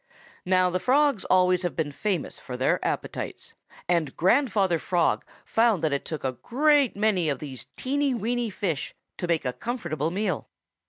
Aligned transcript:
"Now 0.45 0.71
the 0.71 0.79
Frogs 0.79 1.25
always 1.25 1.61
have 1.61 1.75
been 1.75 1.91
famous 1.91 2.39
for 2.39 2.57
their 2.57 2.83
appetites, 2.83 3.53
and 3.87 4.07
Great 4.17 4.17
grandfather 4.17 4.79
Frog 4.79 5.23
found 5.45 5.83
that 5.83 5.93
it 5.93 6.05
took 6.05 6.23
a 6.23 6.31
great 6.41 6.95
many 6.95 7.29
of 7.29 7.37
these 7.37 7.67
teeny 7.77 8.15
weeny 8.15 8.49
fish 8.49 8.95
to 9.17 9.27
make 9.27 9.45
a 9.45 9.53
comfortable 9.53 10.09
meal. 10.09 10.49